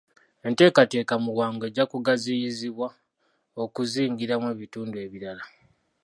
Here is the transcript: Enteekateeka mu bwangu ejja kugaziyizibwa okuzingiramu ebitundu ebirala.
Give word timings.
Enteekateeka 0.47 1.13
mu 1.23 1.31
bwangu 1.35 1.63
ejja 1.69 1.83
kugaziyizibwa 1.91 2.87
okuzingiramu 3.63 4.47
ebitundu 4.53 4.95
ebirala. 5.05 5.43